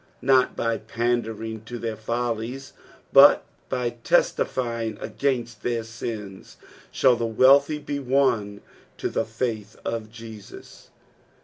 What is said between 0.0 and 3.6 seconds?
'^ Not by pandering to their follies, but